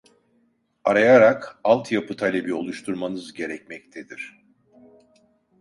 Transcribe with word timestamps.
Arayarak 0.83 1.59
alt 1.63 1.91
yapı 1.91 2.15
talebi 2.17 2.53
oluşturmanız 2.53 3.33
gerekmektedir. 3.33 4.45